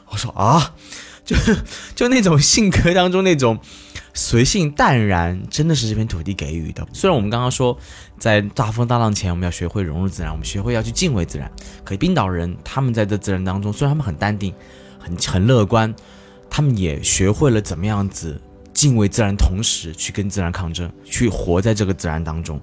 [0.09, 0.75] 我说啊。
[1.25, 1.37] 就
[1.95, 3.59] 就那种性格当中那种
[4.13, 6.87] 随性淡然，真的是这片土地给予的。
[6.93, 7.77] 虽然我们刚刚说，
[8.19, 11.51] 在大风大浪前，我们要学会融入自然，我们学会要去敬畏自然。
[11.85, 14.53] 可冰岛人他们在这自然当中，虽然他们很淡定，
[14.99, 15.95] 很很乐观，
[16.51, 18.39] 他们也学会了怎么样子
[18.75, 22.61] 敬畏自然，同时去跟自然抗争，去活在这个自然当中。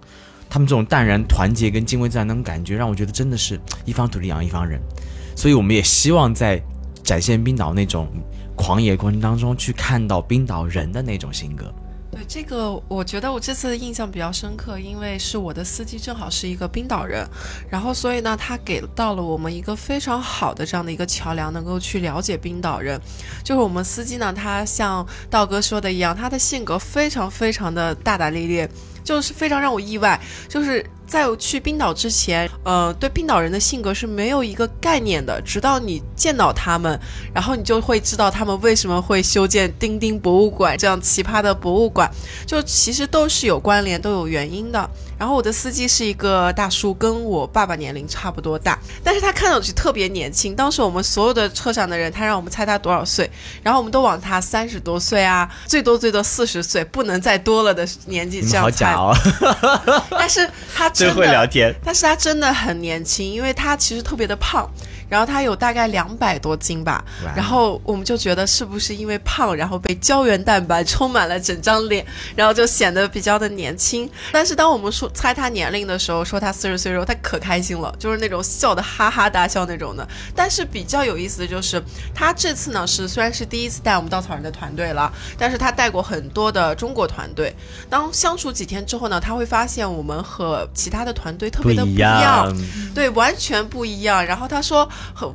[0.50, 4.80] 他们这种淡然、团结跟敬畏自然那种感觉，让我觉得真的是一方土地养一方人。
[5.36, 6.62] 所以我们也希望在
[7.04, 8.08] 展现冰岛那种。
[8.60, 11.74] 狂野过程当中去看到冰岛人的那种性格。
[12.12, 17.26] 对这个，我觉得我这次的印象比较深刻，因为是我的司机正好是一个冰岛人，
[17.70, 23.00] 然后所以呢，他给到了我们一个非常好的这样的一个桥梁，能够去了解冰岛人。
[23.46, 28.70] 就是我们司机呢，他像道哥说的一样，他的性格非常非常的大大咧咧，
[29.06, 30.20] 就是非常让我意外，
[30.50, 30.86] 就是。
[31.10, 36.98] 在我去冰岛之前，呃，对冰岛人的性格是没有一个概念的，直到你见到他们，
[37.34, 42.10] 然后你就会知道他们为什么会修建丁丁博物馆这样奇葩的博物馆，
[42.46, 44.88] 就其实都是有关联、都有原因的。
[45.18, 50.56] 然后我的司机是一个大叔，跟我爸爸年龄差不多大，但是他看上去特别年轻。
[50.56, 53.30] 当时我们所有的车上的人，他让我们猜他多少岁，
[53.62, 58.96] 然后我们都往他三十多岁啊，最多最多四十岁，不能再多了的年纪这样猜。
[58.96, 59.28] 好假
[59.92, 60.04] 哦！
[60.12, 64.70] 但是他真的会聊天，但是他真的很年轻，因为他其实特别的胖。
[65.10, 67.04] 然后他有大概两百多斤吧，
[67.36, 74.10] 然后我们就觉得是不是因为胖，然后被胶原蛋白充满了整张脸，然后就显得比较的年轻。
[74.32, 80.08] 但是当我们说猜他年龄的时候，说他四十岁的时候，他可开心了，就是那种笑的哈哈大笑那种的。
[80.36, 81.82] 但是比较有意思的就是，
[82.14, 87.52] 他这次呢是虽然是第一次带我们稻草人的团队了，但是他带过很多的中国团队。
[87.90, 92.56] 当相处几天之后呢，他会发现我们和其他的团队特别的不一样，
[92.94, 94.24] 对，完全不一样。
[94.24, 94.88] 然后他说。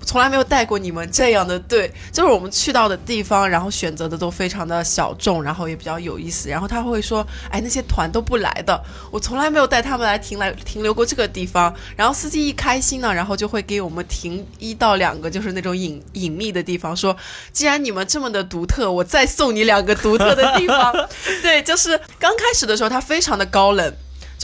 [0.04, 6.48] 从来没有带过你们这样的队，就是我们去到的地方，然后选择的都非常的小众，然后也比较有意思。
[6.48, 17.16] 然后他会说：“哎，那些团都不来的，我从来没有带他们来停来停留过这个地方。”然后司机一开心呢，然后就会给我们停一到两个，就是那种隐隐秘的地方，说
[17.52, 20.92] ：“既然你们这么的独特，我再送你两个独特的地方。
[21.42, 23.94] ”对，就是刚开始的时候，他非常的高冷。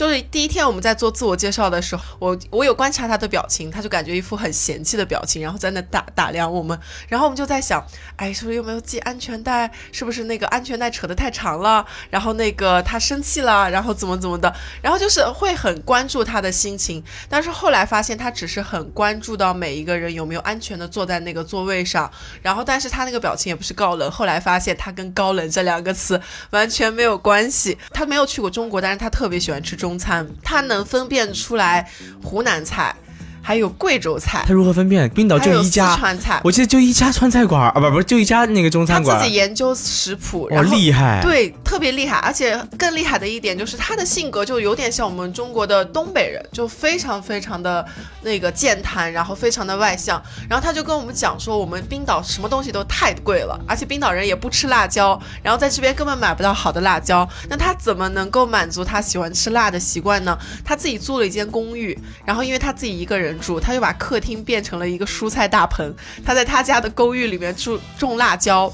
[0.01, 6.75] 就是第一天我们在做自我介绍的时候，我我有观察他的表情，他就感觉一副很嫌弃的表情，然后在那打打量我们，
[7.07, 7.85] 然后我们就在想，
[8.15, 9.71] 哎，是不是又没有系安全带？
[9.91, 11.85] 是不是那个安全带扯得太长了？
[12.09, 14.51] 然后那个他生气了，然后怎么怎么的？
[14.81, 22.11] 然后就是会很关注他的心情，但是后来发现他只是很关注到每一个人有没有安全的坐在那个座位上，
[22.41, 27.77] 然后但是他那个表情也不是高冷，后来发现他跟高冷这两个词完全没有关系。
[27.91, 29.90] 他没有去过中国，但是他特别喜欢吃中。
[29.91, 31.91] 中餐，他能分辨出来
[32.23, 32.95] 湖南菜。
[33.41, 35.09] 还有贵州菜，他如何分辨？
[35.09, 39.17] 冰岛就一家川菜，我记得就一家川菜馆啊，不不是就一家那个中餐馆。
[39.17, 41.19] 他自己研究食谱，哇，厉害！
[41.23, 42.17] 对，特别厉害。
[42.17, 47.83] 而且更厉害的一点就是他的性格就有点像我们中国的东北人，就非常非常的
[48.21, 50.21] 那个健谈，然后非常的外向。
[50.47, 57.27] 然后他就跟我们讲说，我们冰岛什么东西都太贵了，而且冰岛人也不吃辣椒，然后在这边根本买不到好的辣椒。
[57.49, 60.37] 那他怎么能够满足他喜欢吃辣的习惯呢？
[60.63, 63.30] 他自己租了一间公寓，然后因为他自己一个人。
[63.39, 65.93] 住，他就把客厅变成了一个蔬菜大棚。
[66.25, 68.71] 他在他家的公寓里面种种辣椒，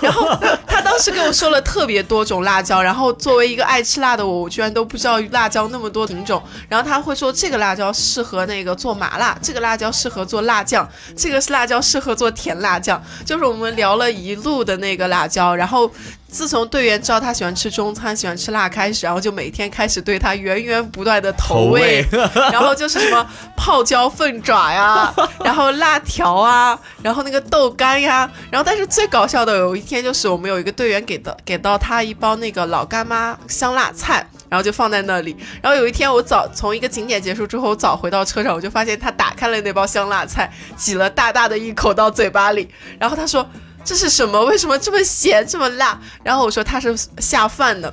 [0.00, 0.26] 然后
[0.66, 2.82] 他当时跟我说了特别多种辣椒。
[2.82, 6.42] 然后作为一个爱吃辣的我，我居然都不知道辣椒那么多品种。
[6.68, 13.02] 然后他会说这个辣椒适合那个做麻辣，这个辣椒适合做辣酱，这个是辣椒适合做甜辣酱。
[13.24, 15.90] 就是我们聊了一路的那个辣椒，然后。
[16.32, 22.04] 自从队员知道他喜欢吃中餐、喜欢吃辣开始，然后就每天开始对他源源不断的投喂，
[22.50, 25.12] 然后就是什么泡椒凤爪呀，
[25.44, 34.26] 然后辣条啊，然后那个豆干呀，然后但是最搞笑的有一天就是我们有一个队员给的给到他一包那个老干妈香辣菜。
[34.48, 35.34] 然后就放在那里。
[35.62, 42.68] 然后有一天，我早从一个景点结束之后，我早回到车上，我就发现他打开了那包香辣菜，挤了大大的一口到嘴巴里。
[42.98, 43.48] 然后他说
[43.84, 44.44] ：“这是什么？
[44.44, 47.92] 为什么这么咸，这么辣？”然后我说：“他是下饭的。”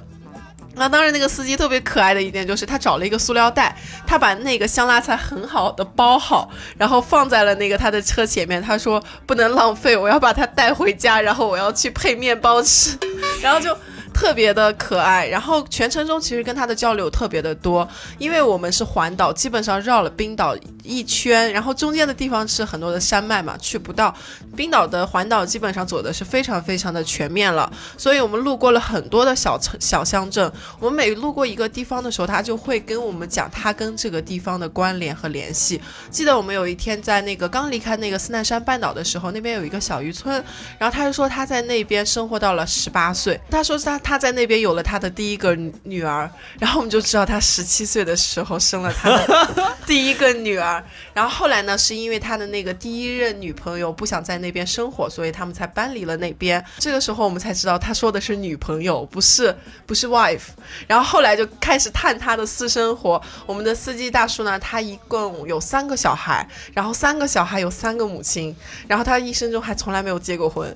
[0.76, 3.76] 那当时，那个司机特别可爱的一点就是，他找了一个塑料袋，
[4.08, 8.62] 他把那个香辣菜很好的包好，然后放在了那个他的车前面。
[8.62, 12.98] 他说：“不能浪费，我要把它带回家，然后我要去配面包吃。
[13.42, 13.76] ”然后就。
[14.20, 20.54] 特别的可爱，然后全程中其实跟他的交流特别的多，因为我们是环岛，基本上绕了冰岛
[20.84, 24.14] 一圈，然后中间的地方是很多的山脉嘛，去不到。
[24.58, 30.52] 冰岛的环岛基本上走的是非常非常的全面了，所以我们路过了很多的小城小乡镇。
[30.82, 35.80] 我们每路过一个地方的时候，他就会跟我们讲他跟这个地方的关联和联系。
[36.12, 40.44] 记得我们有一天在那个刚离开那个斯奈山半岛的时候，那边有一个小渔村，
[40.78, 44.09] 然后他就说他在那边生活到了十八岁，他说他。
[44.10, 50.84] 他在那边有了他的第一个女儿，然后我们就知道他十七岁的时候生了他的 第一个女儿。
[51.14, 56.66] 然后后来呢，是因为他的那个第一任女朋友不想在那边生活，所以他们才搬离了那边。
[56.80, 60.48] 这个时候我们才知道他说的是女朋友，不是不是 wife。
[60.88, 63.22] 然后后来就开始探他的私生活。
[63.46, 68.56] 我们的司机大叔呢，他一共有三个小孩，然后三个小孩有三个母亲，
[68.88, 70.76] 然后他一生中还从来没有结过婚。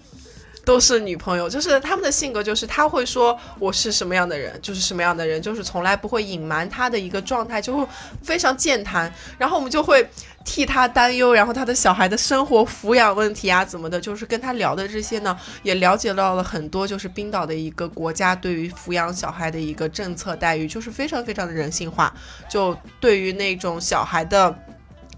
[0.66, 7.88] 都是女朋友，就是他们的性格，就是他会说我是什么样的人，就是什么样的人，就是从来不会隐瞒他的一个状态，就会
[8.22, 9.14] 非常健谈。
[9.38, 10.08] 然后我们就会
[10.46, 22.14] 替他担忧，然后他的小孩的生活抚养问题啊，怎么的，就是跟他聊的这些呢，也了解到了很多，就是冰岛的一个国家对于抚养小孩的一个政策待遇，就是非常非常的人性化，
[22.50, 24.56] 就对于那种小孩的。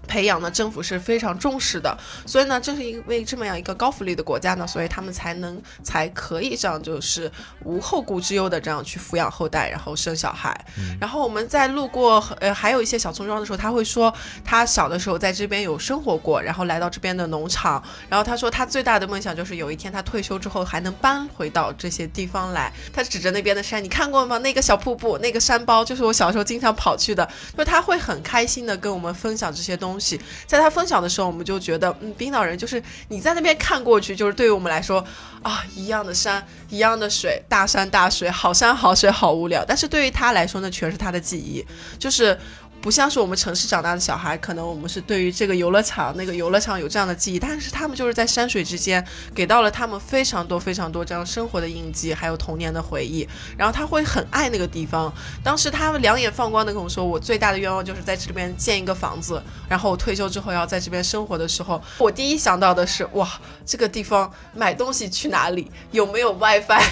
[0.06, 7.30] 培养呢，政府是非常重视的，所以呢，正是因为这么样一个高福利的国家呢，所以他们才能才可以这样，就是
[7.64, 10.58] 无后顾之忧的这样去抚养后代，然后生小孩。
[11.00, 14.12] 然后我们在路过呃还有一些小村庄的时候，他会说
[14.44, 22.72] 他小的时候在这边有生活过，然后来到这边的农场，然后他说他最大的梦想就是有一天他退休之后还能搬回到这些地方来。
[22.92, 24.38] 他指着那边的山，你看过吗？
[24.38, 27.28] 那个小瀑布，那个山包，就是我小时候经常跑去的。
[27.56, 29.95] 就他会很开心的跟我们分享这些东西。
[29.96, 35.02] 东西，在他分享的时候，我们就觉得，嗯，冰岛人就是你在那边看过去，就是对于我们来说，
[35.42, 39.64] 啊，一样的山，一样的水，大山大水，好山好水，好无聊。
[39.66, 41.64] 但是对于他来说那，全是他的记忆，
[41.98, 42.38] 就是。
[42.86, 53.28] 不像是我们城市长大的小孩，可能我们是对于这个游乐场、那个游乐场有这样的记忆，但是他们就是在山水之间给到了他们非常多、非常多这样生活的印记，还有童年的回忆。
[53.58, 55.12] 然后他会很爱那个地方。
[55.42, 63.28] 当时他们两眼放光的跟我说：“我最大的愿望就是在这边建一个房子，然后我退休之后要在这边生活的时候，我第一想到的是：哇，
[63.64, 65.68] 这个地方买东西去哪里？
[65.90, 66.84] 有没有 WiFi？”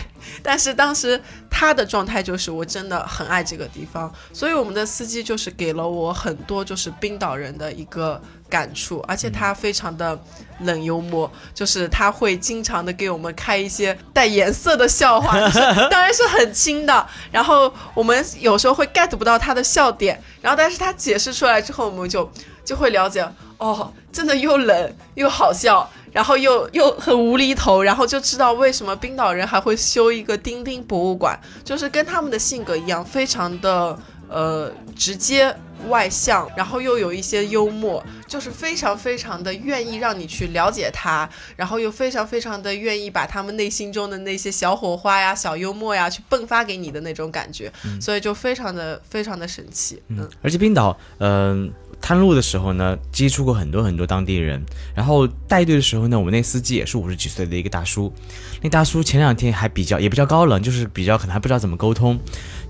[0.43, 1.23] 但是当时
[1.57, 10.19] 他的状态就是我真的很爱这个地方，所以我们的司机就是给了我很多就是冰岛人的一个感触，而且他非常的
[10.63, 15.39] 冷幽默，就是他会经常的给我们开一些带颜色的笑话，
[15.89, 22.29] 当然是很轻的，然后我们有时候会 get 不到他的笑点，然后但是他解释出来之后，我们就
[22.65, 23.25] 就会了解，
[23.59, 25.89] 哦，真的又冷又好笑。
[26.15, 33.99] 然后又又很无厘头，然后就知道为什么冰岛人还会修一个丁丁博物馆，就是跟他们的性格一样，非常的
[34.29, 35.53] 呃直接
[35.89, 50.01] 外向，然后又有一些幽默，就是非常非常的愿意让你去了解他，然后又非常非常的愿意把他们内心中的那些小火花呀、小幽默呀去迸发给你的那种感觉，所以就非常的非常的神奇。
[50.07, 51.73] 嗯，而且冰岛，嗯。
[52.07, 54.63] 探路的时候呢，接触过很多很多当地人，
[54.95, 58.13] 然后带队的时候呢，我们那司机也是五十几岁的一个大叔，
[58.61, 62.21] 那大叔前两天还比较也比较高冷，就是比较可能还不知道怎么沟通，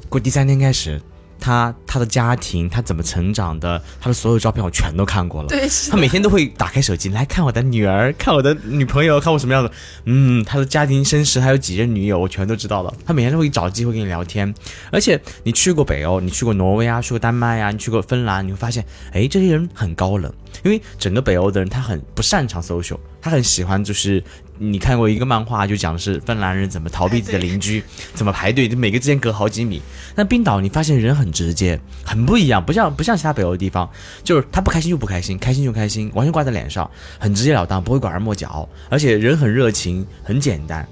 [0.08, 1.02] 过第三天开始。
[1.40, 5.48] 他他的家庭，他怎么成长的，他的所有照片我全都看过了。
[5.48, 9.70] 对，他每天都会打开手机来看我的女儿，看我的女朋友，看我什么样的。
[10.04, 12.94] 嗯，他的家庭身世，还有几任女友，我全都知道了。
[13.04, 14.52] 他每天都会找机会跟你聊天。
[14.90, 24.22] 而且你去过北欧，你去过挪威啊，去过丹麦啊，你去过芬兰，你会发现，哎，这些人很高冷，因为整个北欧的人他很不擅长 social，他很喜欢就是。
[24.58, 27.82] 你看过一个漫画，就讲的是芬兰人怎么逃避自己的邻居，
[28.14, 29.82] 怎么排队，就每个之间隔好几米。
[30.14, 33.88] 那冰岛，你发现人很直接，很不一样，不像不像其他北欧的地方，
[34.22, 36.88] 就是他不开心就不开心，开心就开心，完全挂在脸上，
[37.18, 40.86] 很直截了当，不会拐弯抹角，而且人很热情，很简单。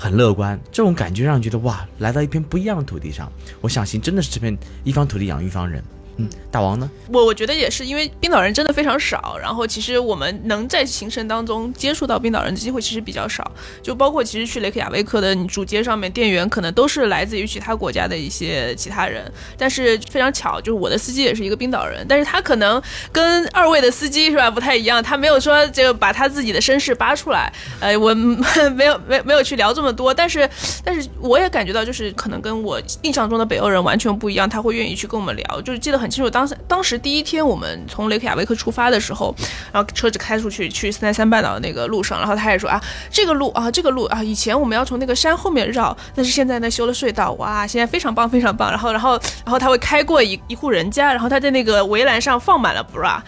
[0.00, 3.28] 很乐观，这种感觉让人觉得哇，来到一片不一样的土地上。
[3.60, 5.82] 我相信真的是这片一方土地养育一方人。
[6.20, 6.90] 嗯，大王呢？
[7.12, 13.48] 我我觉得也是，因为冰岛人真的非常少，然后其实我们能在行程当中接触到冰岛人的机会其实比较少，
[13.80, 22.82] 就包括其实去雷克雅未克的主街上面，店员可能都是来自于其他国家的一些其他人，但是非常巧，就是我的司机也是一个冰岛人，但是他可能
[23.12, 28.12] 跟二位的司机是吧不太一样，他没有说这个把他自己的身世扒出来，呃，我
[28.74, 30.50] 没有没没有去聊这么多，但是
[30.82, 36.07] 但是我也感觉到就是可能跟我印象中的北欧人完全不一样，他会愿意去跟我们聊，就是记得很。
[36.08, 39.34] 很清楚，当时当时第一天我们从雷克雅未克出发的时候，
[39.70, 48.70] 然后车子开出去去斯奈山半岛的那个路上，然后他也说啊，这个路啊，这个路啊，以前我们要从那个山后面绕，但是现在呢修了隧道，哇，现在非常棒，非常棒。
[48.70, 53.20] 然后然后然后他会开过一一户人家，然后他在那个围栏上放满了 bra，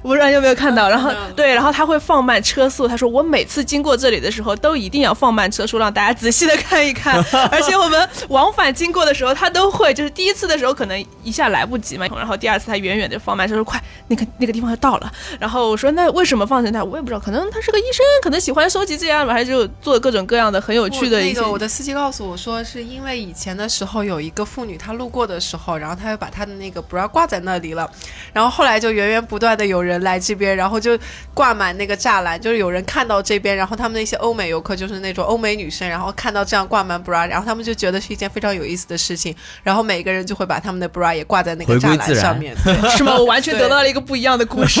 [0.00, 0.88] 不知道有没有看到？
[0.88, 7.20] 然后对，然后他会放慢车速，他说我每次经过这里的时候都一定要放慢车速，让大家仔细的看一看。
[7.50, 12.06] 而且我们往返经过的时候，他都会，就是第一次的时候可能一下来不及嘛。
[12.16, 15.12] 然后第二次他远远的放慢，说快，那个那个地方要到了。
[15.38, 16.82] 然后我说那为什么放成那？
[16.82, 21.40] 我也不知道，可能他是个医生，可能喜欢收集这样吧，还是就做各种各样的很有趣的一些。
[21.40, 27.88] 那个我的司机告诉我说，是因为以前的时候有一个妇女她路过的时候，然后她就把她的那个 bra 挂在那里了，
[28.32, 30.98] 然后后来就源源不断的有人来这边，然后就
[31.32, 42.56] 挂满那个栅栏，就是有人看到这边，然后他们那些欧美游客就是那种欧美女生，然后看到这样挂满 bra，然后他们就觉得是一件非常有意思的事情，然后每个人就会把他们的 bra 也挂在那个栅栏上面。
[42.96, 43.16] 是吗？
[43.18, 44.80] 我完全得到了一个不一样的故事。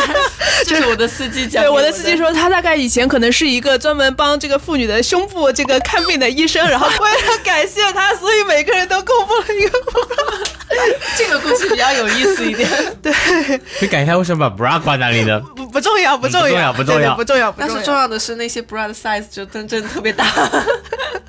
[0.66, 1.62] 这是我的司机讲。
[1.62, 9.78] 对，我的司机说，他大概以前可能是一个专门帮这个妇女的胸部这个看病的医生，然后为了感谢他，所以每个人都公布了一个。
[11.16, 12.68] 这个故事比较有意思一点。
[13.00, 13.12] 对，
[13.78, 15.40] 可以改一下为什么把 bra 挂那里呢？
[15.54, 17.54] 不不重要，不重要，不重要，不重要。
[17.56, 20.26] 但是重要的是那些 bra 的 size 就真真的特别大。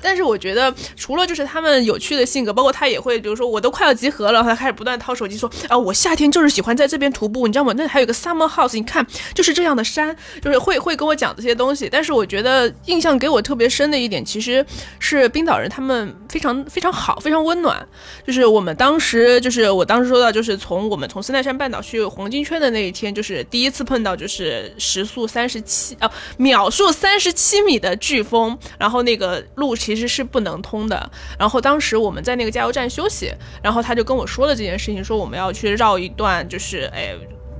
[0.06, 7.72] 但是我觉得，除了就是他们有趣的性格，包括他也会，比如说我都快要集合了，他开始不断掏手机说啊，我夏天就是喜欢在这边徒步，你知道吗？
[7.76, 9.04] 那还有个 summer house，你看
[9.34, 11.88] 就是这样的山，就是会会跟我讲这些东西。
[11.90, 14.64] 但是我觉得印象给我特别深的一点，其实
[15.00, 17.84] 是冰岛人他们非常非常好，非常温暖。
[18.26, 31.10] 就是我们当时就是我当时说到，就是从我们从斯奈山半岛去黄金圈的那一天，就是第一次碰到就是时速三十七啊秒速三十七米的飓风，然后那个路其实其实是不能通的。
[31.38, 33.32] 然后当时我们在那个加油站休息，
[33.62, 37.16] 然后他就跟我说了这件事情，说我们要去绕一段，就是哎。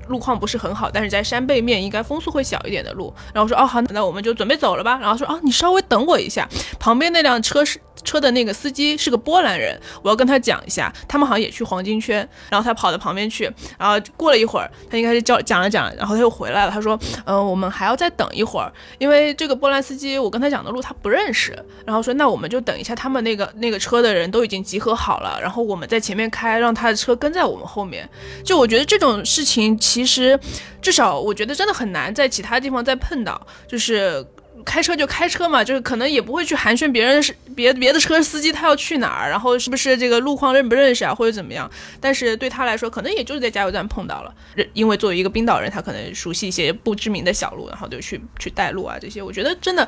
[0.09, 3.13] 路况不是很好，但是在山背面应该风速会小一点的路。
[3.33, 4.99] 然后说哦好，那我们就准备走了吧。
[5.01, 6.49] 然后说啊，你稍微等我一下，
[6.79, 7.81] 旁边那辆车是。
[8.05, 12.17] 车的那个司机是个波兰人，我要跟他讲一下，他们好像也去黄金圈，
[12.49, 28.09] 然后他跑到旁边去，然后过了一会儿，他应该是叫讲了讲，然后他又回来了，他说，嗯，我们还要再等一会儿，因为这个波兰司机我跟他讲的路他不认识，然后说那我们就等一下，他们那个那个车的人都已经集合好了，然后我们在前面开，让他的车跟在我们后面，
[28.45, 30.38] 就我觉得这种事情其实
[30.82, 34.24] 至少我觉得真的很难在其他地方再碰到，就是。
[34.64, 41.70] 开车就开车嘛，就是可能也不会去寒暄别人是别别的车司机他要去哪儿，然后是不是这个路况认不认识啊，或者怎么样？
[42.01, 44.34] 但是对他来说，可能也就是在加油站碰到了，
[44.72, 49.22] 因为作为一个冰岛人，他可能熟悉一些不知名的小路，然后就去去带路啊这些。
[49.22, 49.86] 我觉得真的，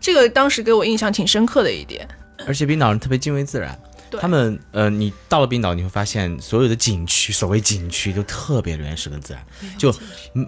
[0.00, 2.06] 这个当时给我印象挺深刻的一点。
[2.46, 3.76] 而且冰岛人特别敬畏自然。
[4.20, 9.44] 他们呃，你到了冰岛，你会发现所有的景区，所谓景区都特别原始跟自然，
[9.78, 9.94] 就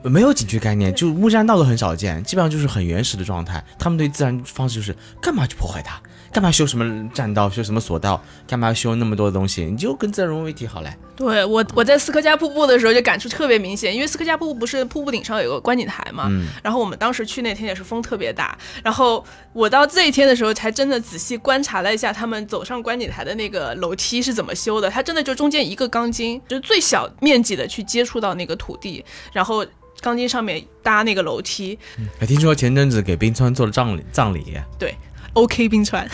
[0.02, 3.64] 没有景区概念，就木栈道都很少见，基本上就是很原始的状态。
[3.78, 6.00] 他们对自然方式就是干嘛去破坏它？
[6.36, 8.22] 干嘛修什么栈道，修什么索道？
[8.46, 9.64] 干嘛要修那么多的东西？
[9.64, 10.94] 你就跟自然融为一体好嘞。
[11.16, 16.26] 对我，我在斯科加瀑布的时候就感触特别明显，因为斯科加瀑布不是瀑布顶上有个观景台嘛。
[16.28, 16.48] 嗯。
[16.62, 19.24] 然后我们当时去那天也是风特别大，然后
[19.54, 24.90] 我到这一天的时候才真的仔细观察了一下他们走上观景台的那个楼梯是怎么修的。
[24.90, 29.64] 它真的就中间一个钢筋，就是最小面积的去接触到那个土地，然后
[30.02, 31.78] 钢筋上面搭那个楼梯。
[32.20, 34.58] 还听说前阵子给冰川做了葬礼，葬礼。
[34.78, 34.94] 对。
[35.36, 36.08] OK 冰川，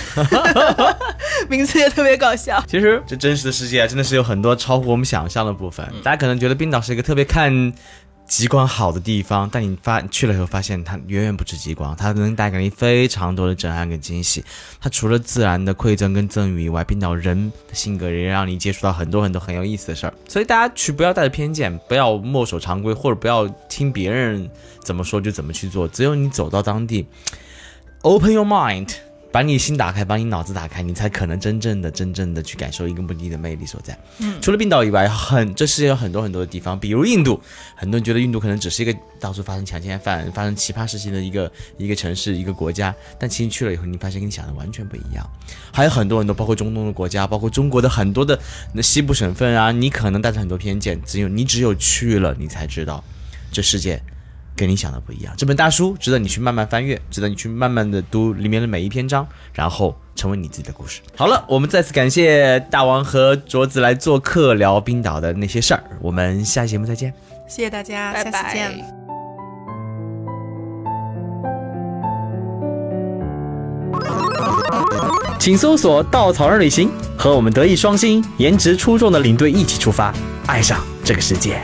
[1.49, 2.62] 名字也特别搞笑。
[2.66, 5.89] 其实这真实的世界啊真的是有很多超乎我们想象的部分。
[6.03, 7.73] 大家可能觉得冰岛是一个特别看
[8.27, 14.43] 极光好的地方，但你发去了以后发现它远远不止极光，它能带给你非常多的震撼跟惊喜。
[14.81, 20.14] 它除了自然的馈赠跟赠予以外，冰岛人的性格也让你接触到很多很多很有意思的事儿。
[20.27, 24.51] 所以大家去不要带着偏见，不要墨守常规，或者不要听别人
[24.83, 25.87] 怎么说就怎么去做。
[25.87, 27.07] 只有你走到当地
[28.03, 28.89] ，Open your mind。
[29.33, 33.99] 把你心打开，把你脑子打开，你才可能真正的、真正的去感受一个目的地的魅力所在。
[34.18, 37.41] 嗯，除了冰岛以外，很这世界有很多很多的地方，比如印度，
[37.74, 45.26] 很多人觉得印度可能只是一个到处发生强奸犯、发生奇葩事情的一个一个城市、一个国家，但其实去了以后，你发现跟你想的完全不一样。
[45.72, 48.39] 还有很多很多，包括中东的国家，包括中国的很多的
[48.74, 53.03] 那西部省份啊，你可能带着很多偏见，只有你只有去了，你才知道
[53.51, 54.03] 这世界。
[54.57, 61.01] 跟你想的不一样，这本大书值得你去慢慢翻阅，值得你去慢慢的读里面的每一篇章，然后成为你自己的故事。
[61.17, 67.13] 好了，我们再次感谢大王和卓子来做客聊冰岛的那些事儿，我们下期节目再见。
[67.49, 68.71] 谢谢大家，拜下次见。
[68.79, 69.03] 拜。
[75.39, 76.89] 请搜索“稻草人旅行”，
[77.19, 80.15] 和我们德艺双馨、颜值出众的领队一起出发，
[80.47, 81.61] 爱上这个世界。